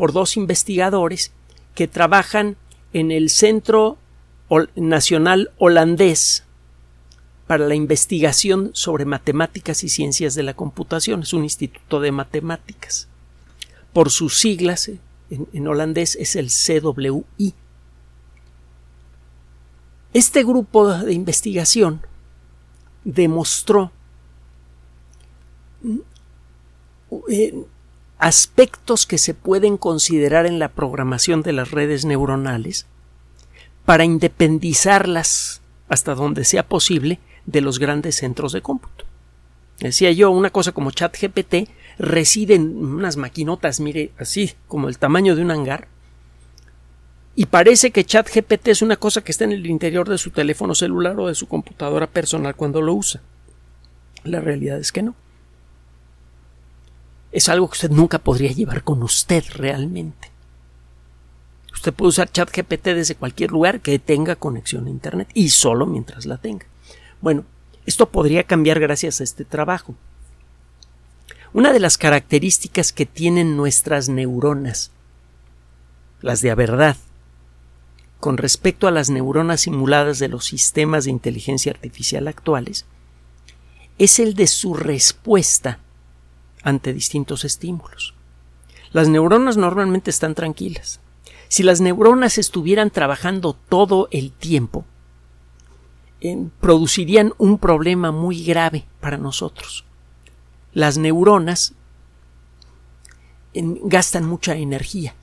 [0.00, 1.30] por dos investigadores
[1.74, 2.56] que trabajan
[2.94, 3.98] en el Centro
[4.74, 6.44] Nacional Holandés
[7.46, 11.20] para la investigación sobre matemáticas y ciencias de la computación.
[11.20, 13.08] Es un instituto de matemáticas.
[13.92, 17.52] Por sus siglas eh, en, holandés es el CWI.
[20.14, 22.00] Este grupo de investigación
[23.04, 23.92] demostró
[27.28, 27.66] eh,
[28.20, 32.86] aspectos que se pueden considerar en la programación de las redes neuronales
[33.86, 39.06] para independizarlas hasta donde sea posible de los grandes centros de cómputo.
[39.78, 45.34] Decía yo, una cosa como ChatGPT reside en unas maquinotas, mire, así como el tamaño
[45.34, 45.88] de un hangar,
[47.34, 50.74] y parece que ChatGPT es una cosa que está en el interior de su teléfono
[50.74, 53.22] celular o de su computadora personal cuando lo usa.
[54.24, 55.14] La realidad es que no
[57.32, 60.30] es algo que usted nunca podría llevar con usted realmente.
[61.72, 66.26] Usted puede usar ChatGPT desde cualquier lugar que tenga conexión a Internet y solo mientras
[66.26, 66.66] la tenga.
[67.20, 67.44] Bueno,
[67.86, 69.94] esto podría cambiar gracias a este trabajo.
[71.52, 74.90] Una de las características que tienen nuestras neuronas,
[76.20, 76.96] las de a verdad,
[78.20, 82.84] con respecto a las neuronas simuladas de los sistemas de inteligencia artificial actuales,
[83.98, 85.78] es el de su respuesta
[86.62, 88.14] ante distintos estímulos.
[88.92, 91.00] Las neuronas normalmente están tranquilas.
[91.48, 94.84] Si las neuronas estuvieran trabajando todo el tiempo,
[96.20, 99.84] eh, producirían un problema muy grave para nosotros.
[100.72, 101.74] Las neuronas
[103.54, 105.14] gastan mucha energía.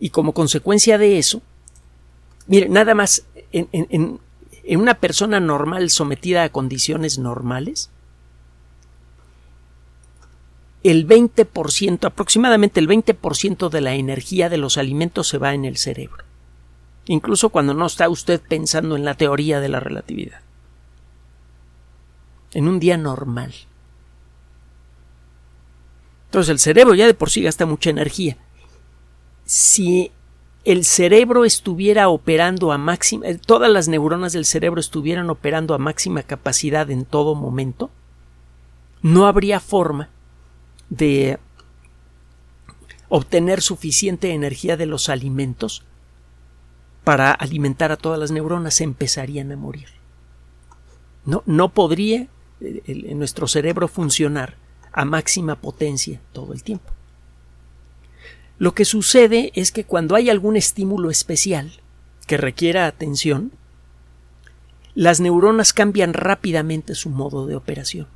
[0.00, 1.40] Y como consecuencia de eso,
[2.46, 3.24] mire, nada más
[4.68, 7.90] en una persona normal sometida a condiciones normales,
[10.82, 15.76] el 20%, aproximadamente el 20% de la energía de los alimentos se va en el
[15.76, 16.24] cerebro,
[17.06, 20.40] incluso cuando no está usted pensando en la teoría de la relatividad.
[22.52, 23.54] En un día normal.
[26.26, 28.36] Entonces el cerebro ya de por sí gasta mucha energía.
[29.44, 30.12] Si
[30.64, 35.78] el cerebro estuviera operando a máxima, eh, todas las neuronas del cerebro estuvieran operando a
[35.78, 37.90] máxima capacidad en todo momento,
[39.02, 40.10] no habría forma
[40.90, 41.38] de
[43.08, 45.82] obtener suficiente energía de los alimentos
[47.04, 49.88] para alimentar a todas las neuronas empezarían a morir.
[51.24, 52.28] No, no podría
[53.14, 54.56] nuestro cerebro funcionar
[54.92, 56.92] a máxima potencia todo el tiempo.
[58.58, 61.70] Lo que sucede es que cuando hay algún estímulo especial
[62.26, 63.52] que requiera atención,
[64.94, 68.08] las neuronas cambian rápidamente su modo de operación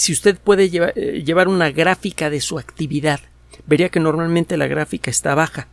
[0.00, 3.20] si usted puede eh, llevar, una gráfica de su actividad,
[3.66, 5.68] vería que normalmente la gráfica está baja,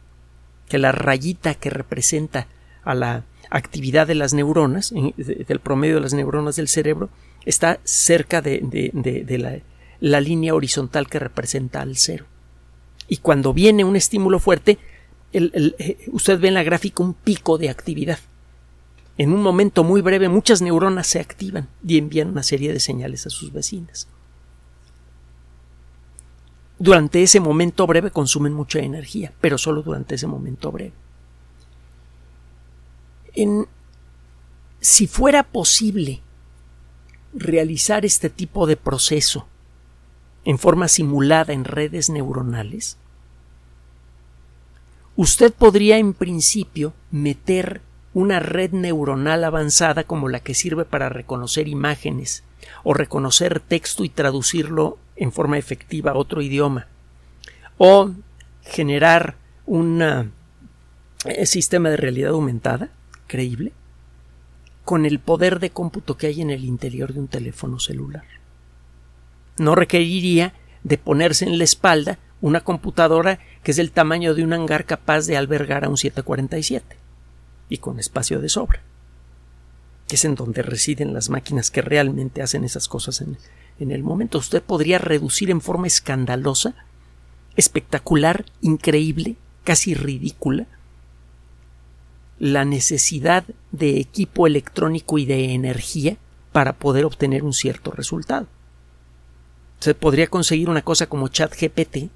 [0.67, 2.47] que la rayita que representa
[2.83, 7.09] a la actividad de las neuronas, del promedio de las neuronas del cerebro,
[7.45, 9.63] está cerca de,
[10.01, 12.25] la, línea horizontal que representa al cero.
[13.07, 14.77] Y cuando viene un estímulo fuerte,
[15.31, 18.19] eh, usted ve en la gráfica un pico de actividad.
[19.17, 23.25] En un momento muy breve muchas neuronas se activan y envían una serie de señales
[23.25, 24.09] a sus vecinas.
[26.79, 30.93] Durante ese momento breve consumen mucha energía, pero solo durante ese momento breve.
[34.79, 36.21] si fuera posible
[37.33, 39.45] realizar este tipo de proceso
[40.43, 42.97] en forma simulada en redes neuronales,
[45.15, 47.81] usted podría en principio meter
[48.13, 52.43] una red neuronal avanzada como la que sirve para reconocer imágenes
[52.83, 56.87] o reconocer texto y traducirlo en forma efectiva otro idioma
[57.77, 58.11] o
[58.63, 60.31] generar un
[61.25, 62.89] eh, sistema de realidad aumentada
[63.27, 63.73] creíble
[64.85, 68.23] con el poder de cómputo que hay en el interior de un teléfono celular.
[69.57, 70.53] No requeriría
[70.83, 75.25] de ponerse en la espalda una computadora que es del tamaño de un hangar capaz
[75.25, 76.95] de albergar a un 747
[77.67, 78.81] y con espacio de sobra,
[80.07, 83.37] que es en donde residen las máquinas que realmente hacen esas cosas en,
[83.79, 84.37] en el momento.
[84.37, 86.75] Usted podría reducir en forma escandalosa,
[87.55, 90.67] espectacular, increíble, casi ridícula,
[92.39, 96.17] la necesidad de equipo electrónico y de energía
[96.51, 98.47] para poder obtener un cierto resultado.
[99.79, 102.09] Se podría conseguir una cosa como ChatGPT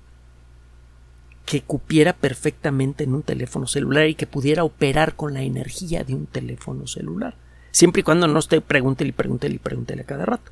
[1.45, 6.15] que cupiera perfectamente en un teléfono celular y que pudiera operar con la energía de
[6.15, 7.35] un teléfono celular,
[7.71, 10.51] siempre y cuando no esté pregúntele y pregúntele y pregúntele a cada rato.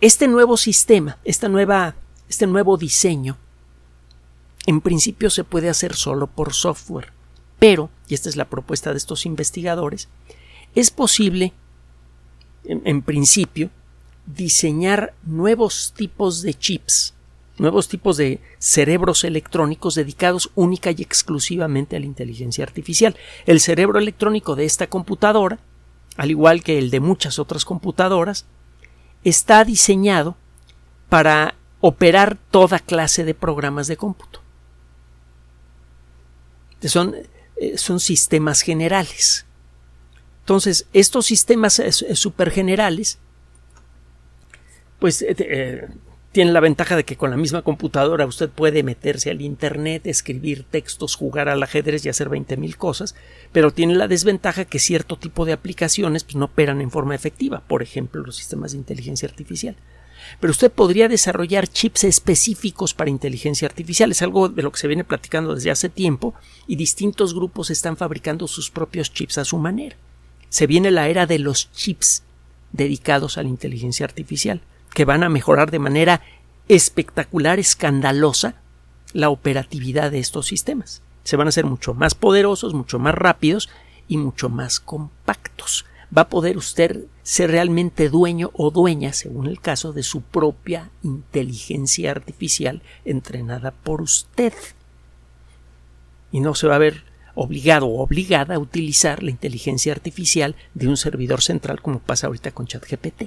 [0.00, 1.94] Este nuevo sistema, esta nueva,
[2.28, 3.38] este nuevo diseño,
[4.66, 7.12] en principio se puede hacer solo por software,
[7.58, 10.08] pero, y esta es la propuesta de estos investigadores,
[10.74, 11.54] es posible,
[12.64, 13.70] en, principio,
[14.26, 17.14] diseñar nuevos tipos de chips,
[17.58, 23.16] nuevos tipos de cerebros electrónicos dedicados única y exclusivamente a la inteligencia artificial.
[23.46, 25.58] El cerebro electrónico de esta computadora,
[26.16, 28.44] al igual que el de muchas otras computadoras,
[29.28, 30.36] está diseñado
[31.08, 34.40] para operar toda clase de programas de cómputo.
[36.82, 37.14] Son,
[37.56, 39.44] eh, son sistemas generales.
[40.40, 41.82] Entonces, estos sistemas
[42.14, 43.18] super generales,
[45.00, 45.88] pues eh,
[46.36, 50.64] tienen la ventaja de que con la misma computadora usted puede meterse al Internet, escribir
[50.64, 53.14] textos, jugar al ajedrez y hacer 20.000 cosas,
[53.52, 57.62] pero tiene la desventaja que cierto tipo de aplicaciones pues, no operan en forma efectiva,
[57.66, 59.76] por ejemplo, los sistemas de inteligencia artificial
[60.38, 64.10] pero usted podría desarrollar chips específicos para inteligencia artificial.
[64.10, 66.34] Es algo de lo que se viene platicando desde hace tiempo
[66.66, 69.96] y distintos grupos están fabricando sus propios chips a su manera.
[70.48, 72.24] Se viene la era de los chips
[72.72, 74.60] dedicados a la inteligencia artificial,
[74.96, 76.22] que van a mejorar de manera
[76.68, 78.54] espectacular, escandalosa,
[79.12, 81.02] la operatividad de estos sistemas.
[81.22, 83.68] Se van a hacer mucho más poderosos, mucho más rápidos
[84.08, 85.84] y mucho más compactos
[86.16, 90.88] va a poder usted ser realmente dueño o dueña, según el caso, de su propia
[91.02, 94.54] inteligencia artificial entrenada por usted.
[96.32, 97.04] Y no se va a ver
[97.34, 102.52] obligado o obligada a utilizar la inteligencia artificial de un servidor central como pasa ahorita
[102.52, 103.24] con ChatGPT.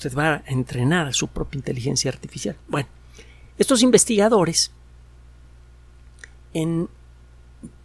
[0.00, 2.56] Usted va a entrenar su propia inteligencia artificial.
[2.68, 2.88] Bueno,
[3.58, 4.70] estos investigadores
[6.54, 6.88] en,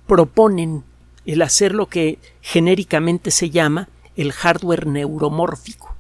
[0.08, 0.86] proponen
[1.26, 5.94] el hacer lo que genéricamente se llama el hardware neuromórfico.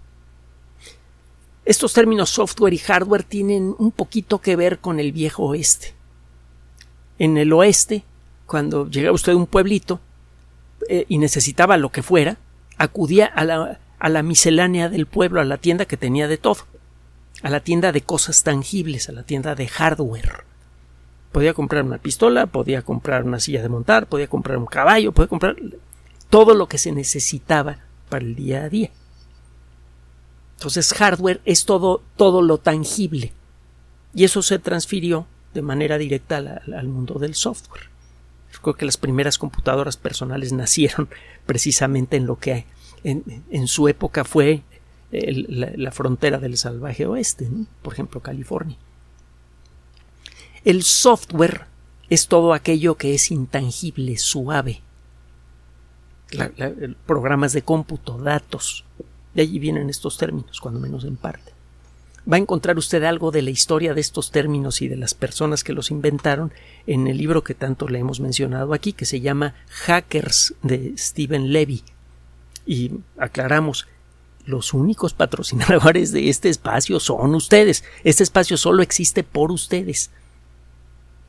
[1.65, 5.95] Estos términos software y hardware tienen un poquito que ver con el viejo oeste.
[7.19, 8.06] En el oeste,
[8.45, 9.99] cuando llegaba usted a un pueblito
[10.88, 12.38] eh, y necesitaba lo que fuera,
[12.78, 16.68] acudía a la, a la miscelánea del pueblo, a la tienda que tenía de todo,
[17.41, 20.44] a la tienda de cosas tangibles, a la tienda de hardware.
[21.32, 25.28] Podía comprar una pistola, podía comprar una silla de montar, podía comprar un caballo, podía
[25.28, 25.56] comprar
[26.30, 28.91] todo lo que se necesitaba para el día a día.
[30.58, 33.34] Entonces, hardware es todo, todo lo tangible.
[34.13, 37.89] Y eso se transfirió de manera directa al, mundo del software.
[38.62, 41.10] Creo que las primeras computadoras personales nacieron
[41.48, 42.68] precisamente en lo que
[43.06, 44.62] en, su época fue
[45.12, 47.47] la, frontera del salvaje oeste,
[47.82, 48.78] por ejemplo, California.
[50.64, 51.66] El software
[52.10, 54.82] es todo aquello que es intangible, suave.
[57.06, 58.84] programas de cómputo, datos.
[59.36, 61.51] De allí vienen estos términos, cuando menos en parte.
[62.32, 65.64] Va a encontrar usted algo de la historia de estos términos y de las personas
[65.64, 66.51] que los inventaron
[66.88, 71.53] en el libro que tanto le hemos mencionado aquí, que se llama Hackers de Stephen
[71.53, 71.84] Levy.
[72.66, 73.88] Y aclaramos,
[74.45, 77.84] los únicos patrocinadores de este espacio son ustedes.
[78.03, 80.11] Este espacio solo existe por ustedes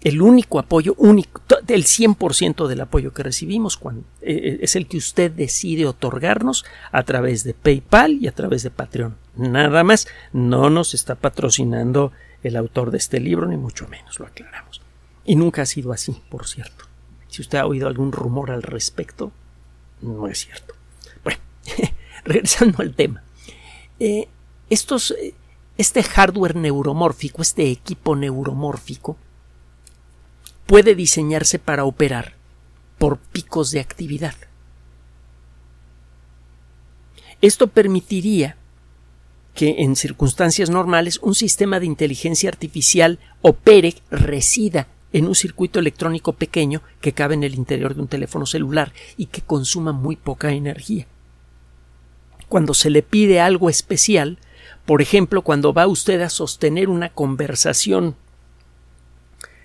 [0.07, 4.99] el único apoyo, único, el 100% del apoyo que recibimos eh, eh, es el que
[4.99, 9.17] usted decide otorgarnos a través de PayPal y a través de Patreon.
[9.35, 12.13] Nada más, no nos está patrocinando
[12.45, 14.81] el autor de este libro, ni mucho menos, lo aclaramos.
[15.25, 16.85] Y nunca ha sido así, por cierto.
[17.27, 19.33] Si usted ha oído algún rumor al respecto,
[20.03, 20.76] no es cierto.
[22.27, 23.23] Regresando al tema.
[24.01, 24.29] Eh,
[24.69, 25.15] estos,
[25.79, 29.17] este hardware neuromórfico, este equipo neuromórfico,
[30.67, 32.35] puede diseñarse para operar
[32.99, 34.35] por picos de actividad.
[37.41, 38.57] Esto permitiría
[39.55, 46.33] que en circunstancias normales un sistema de inteligencia artificial opere, resida en un circuito electrónico
[46.33, 50.53] pequeño que cabe en el interior de un teléfono celular y que consuma muy poca
[50.53, 51.07] energía.
[52.49, 54.39] Cuando se le pide algo especial,
[54.85, 58.15] por ejemplo, cuando va usted a sostener una conversación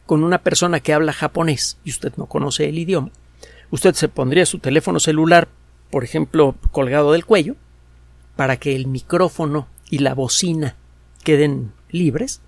[0.06, 3.12] con una persona que habla japonés y usted no conoce el idioma,
[3.70, 5.48] usted se pondría su teléfono celular,
[5.92, 7.56] por ejemplo, colgado del cuello,
[8.36, 10.76] para que el micrófono y la bocina
[11.24, 12.42] queden libres.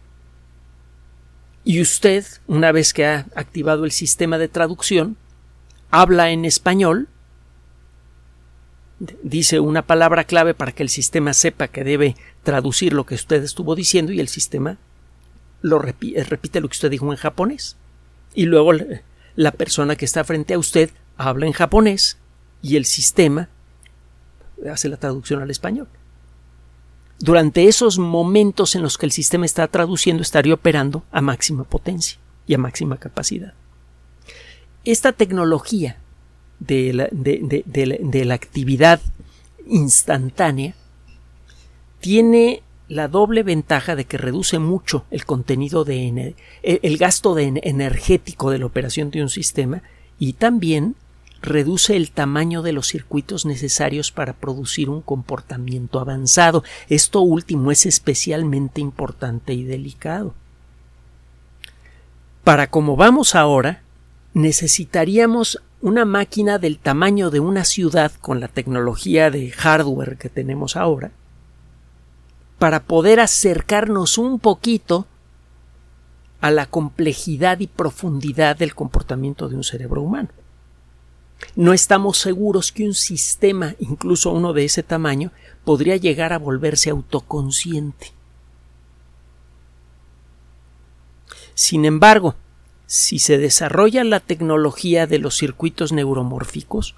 [1.64, 5.16] Y usted, una vez que ha activado el sistema de traducción,
[5.92, 7.08] habla en español,
[9.22, 13.44] dice una palabra clave para que el sistema sepa que debe traducir lo que usted
[13.44, 14.78] estuvo diciendo y el sistema
[15.62, 17.78] lo repite, eh, repite lo que usted dijo en japonés.
[18.34, 18.72] Y luego
[19.36, 22.18] la persona que está frente a usted habla en japonés
[22.62, 23.50] y el sistema
[24.72, 25.88] hace la traducción al español.
[27.20, 32.20] Durante esos momentos en los que el sistema está traduciendo estaría operando a máxima potencia
[32.48, 33.54] y a máxima capacidad.
[34.84, 35.98] Esta tecnología
[36.60, 39.02] de la, de la actividad
[39.68, 40.76] instantánea
[42.00, 48.52] tiene la doble ventaja de que reduce mucho el contenido de el gasto de energético
[48.52, 49.82] de la operación de un sistema
[50.20, 50.96] y también
[51.42, 56.64] reduce el tamaño de los circuitos necesarios para producir un comportamiento avanzado.
[56.88, 60.34] Esto último es especialmente importante y delicado.
[62.44, 63.84] Para como vamos ahora,
[64.34, 70.78] necesitaríamos una máquina del tamaño de una ciudad con la tecnología de hardware que tenemos
[70.78, 71.12] ahora,
[72.58, 75.08] para poder acercarnos un poquito
[76.40, 80.30] a la complejidad y profundidad del comportamiento de un cerebro humano.
[81.58, 85.34] No estamos seguros que un sistema, incluso uno de ese tamaño,
[85.66, 88.14] podría llegar a volverse autoconsciente.
[91.56, 92.36] Sin embargo,
[92.94, 96.94] si se desarrolla la tecnología de los circuitos neuromórficos,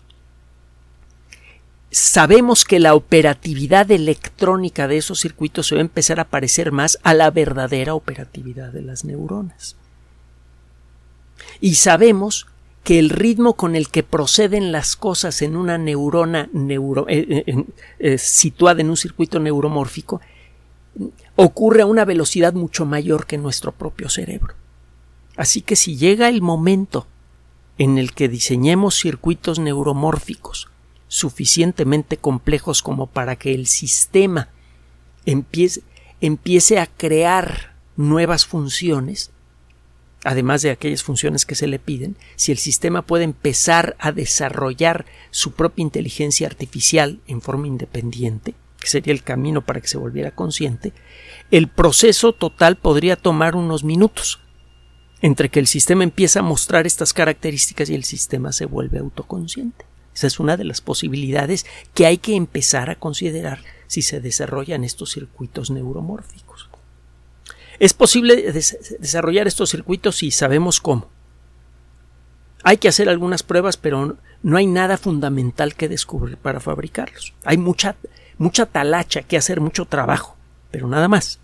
[1.89, 6.99] sabemos que la operatividad electrónica de esos circuitos se va a empezar a parecer más
[7.03, 9.77] a la verdadera operatividad de las neuronas.
[11.61, 12.45] Y sabemos
[12.83, 16.49] que el ritmo con el que proceden las cosas en una neurona
[17.07, 17.65] eh, eh,
[17.99, 20.19] eh, situada en un circuito neuromórfico
[21.37, 24.55] ocurre a una velocidad mucho mayor que nuestro propio cerebro.
[25.35, 27.07] Así que si llega el momento
[27.77, 30.69] en el que diseñemos circuitos neuromórficos
[31.07, 34.49] suficientemente complejos como para que el sistema
[35.25, 39.31] empiece, a crear nuevas funciones,
[40.23, 45.05] además de aquellas funciones que se le piden, si el sistema puede empezar a desarrollar
[45.31, 50.31] su propia inteligencia artificial en forma independiente, que sería el camino para que se volviera
[50.31, 50.93] consciente,
[51.51, 54.39] el proceso total podría tomar unos minutos,
[55.25, 59.83] entre que el sistema empieza a mostrar estas características y el sistema se vuelve autoconsciente.
[60.13, 61.65] Esa es una de las posibilidades
[61.95, 66.69] que hay que empezar a considerar si se desarrollan estos circuitos neuromórficos.
[67.79, 71.09] Es posible desarrollar estos circuitos si sabemos cómo.
[72.61, 77.33] Hay que hacer algunas pruebas, pero no hay nada fundamental que descubrir para fabricarlos.
[77.43, 77.95] Hay mucha,
[78.37, 80.37] mucha talacha que hacer, mucho trabajo,
[80.69, 81.39] pero nada más.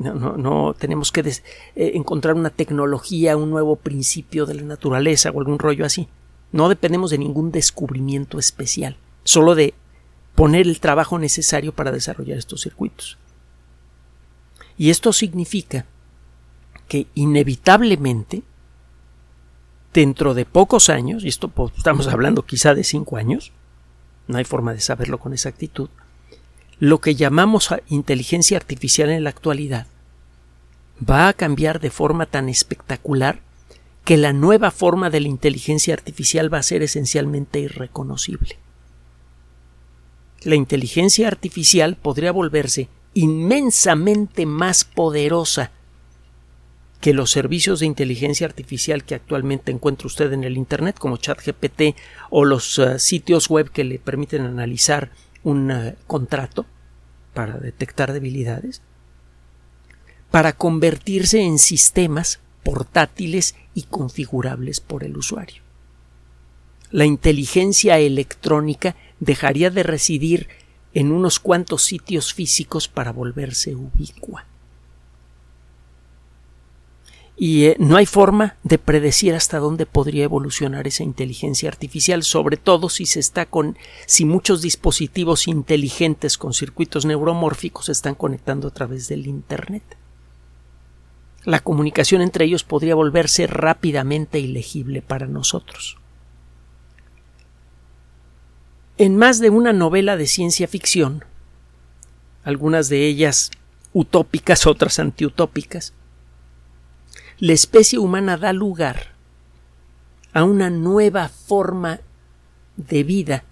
[0.00, 1.42] No, no, tenemos que eh,
[1.94, 6.08] encontrar una tecnología, un nuevo principio de la naturaleza o algún rollo así.
[6.52, 9.74] No dependemos de ningún descubrimiento especial, solo de
[10.34, 13.18] poner el trabajo necesario para desarrollar estos circuitos.
[14.78, 15.84] Y esto significa
[16.88, 18.42] que inevitablemente,
[19.92, 23.52] dentro de pocos años, y esto estamos hablando quizá de cinco años,
[24.26, 25.90] no hay forma de saberlo con exactitud,
[26.80, 29.86] lo que llamamos inteligencia artificial en la actualidad
[31.08, 33.40] va a cambiar de forma tan espectacular
[34.04, 38.56] que la nueva forma de la inteligencia artificial va a ser esencialmente irreconocible.
[40.42, 45.72] La inteligencia artificial podría volverse inmensamente más poderosa
[47.02, 51.94] que los servicios de inteligencia artificial que actualmente encuentra usted en el Internet, como ChatGPT
[52.30, 55.10] o los uh, sitios web que le permiten analizar
[55.42, 56.66] un contrato
[57.34, 58.82] para detectar debilidades,
[60.30, 65.62] para convertirse en sistemas portátiles y configurables por el usuario.
[66.90, 70.48] La inteligencia electrónica dejaría de residir
[70.92, 74.46] en unos cuantos sitios físicos para volverse ubicua.
[77.42, 82.58] Y eh, no hay forma de predecir hasta dónde podría evolucionar esa inteligencia artificial, sobre
[82.58, 88.68] todo si se está con si muchos dispositivos inteligentes con circuitos neuromórficos se están conectando
[88.68, 89.82] a través del internet.
[91.44, 95.96] La comunicación entre ellos podría volverse rápidamente ilegible para nosotros.
[98.98, 101.24] En más de una novela de ciencia ficción,
[102.44, 103.50] algunas de ellas
[103.94, 105.94] utópicas, otras antiutópicas,
[107.40, 109.14] la especie humana da lugar
[110.34, 112.00] a una nueva forma
[112.76, 113.44] de vida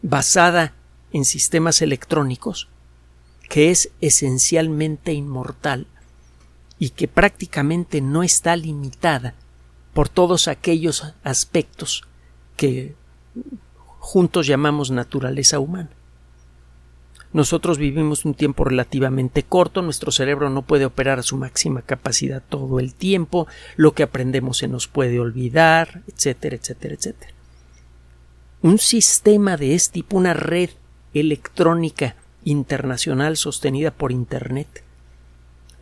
[0.00, 0.72] basada
[1.12, 2.68] en sistemas electrónicos
[3.50, 5.86] que es esencialmente inmortal
[6.78, 9.34] y que prácticamente no está limitada
[9.92, 12.04] por todos aquellos aspectos
[12.56, 12.96] que
[13.98, 15.90] juntos llamamos naturaleza humana.
[17.32, 22.42] Nosotros vivimos un tiempo relativamente corto, nuestro cerebro no puede operar a su máxima capacidad
[22.48, 27.32] todo el tiempo, lo que aprendemos se nos puede olvidar, etcétera, etcétera, etcétera.
[28.62, 30.70] Un sistema de este tipo, una red
[31.12, 34.82] electrónica internacional sostenida por Internet,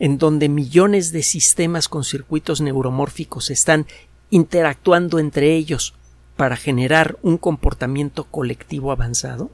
[0.01, 3.87] en donde millones de sistemas con circuitos neuromórficos están
[4.31, 5.95] interactuando entre ellos
[6.37, 9.51] para generar un comportamiento colectivo avanzado,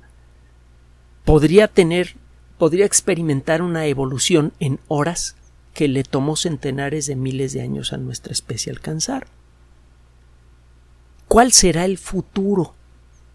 [1.24, 2.16] podría tener,
[2.58, 5.36] podría experimentar una evolución en horas
[5.74, 9.26] que le tomó centenares de miles de años a nuestra especie alcanzar.
[11.28, 12.74] ¿Cuál será el futuro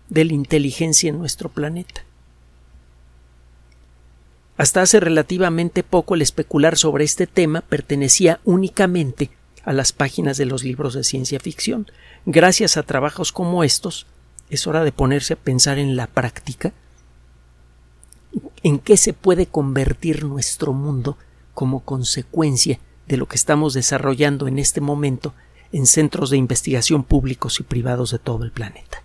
[0.10, 2.04] de la inteligencia en nuestro planeta?
[4.58, 9.30] Hasta hace relativamente poco el especular sobre este tema pertenecía únicamente
[9.64, 11.88] a las páginas de los libros de ciencia ficción.
[12.26, 14.08] Gracias a trabajos como estos,
[14.50, 16.74] es hora de ponerse a pensar en la práctica
[18.64, 21.18] en qué se puede convertir nuestro mundo
[21.54, 25.34] como consecuencia de lo que estamos desarrollando en este momento
[25.72, 29.04] en centros de investigación públicos y privados de todo el planeta.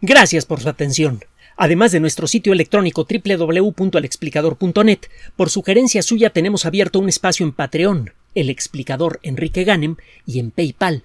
[0.00, 1.24] Gracias por su atención.
[1.56, 4.98] Además de nuestro sitio electrónico www.alexplicador.net,
[5.36, 10.50] por sugerencia suya tenemos abierto un espacio en Patreon, el explicador Enrique Ganem, y en
[10.50, 11.04] PayPal,